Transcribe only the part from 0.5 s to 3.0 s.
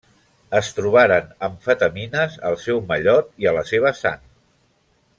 Es trobaren amfetamines al seu